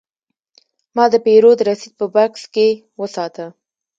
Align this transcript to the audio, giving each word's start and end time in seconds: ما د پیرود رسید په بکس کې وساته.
ما 0.95 1.05
د 1.13 1.15
پیرود 1.25 1.59
رسید 1.69 1.93
په 1.99 2.05
بکس 2.15 2.43
کې 2.53 2.67
وساته. 2.99 3.45